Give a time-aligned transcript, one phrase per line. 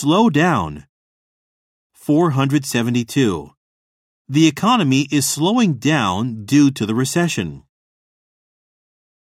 [0.00, 0.86] slow down.
[1.92, 3.50] 472.
[4.28, 7.64] The economy is slowing down due to the recession.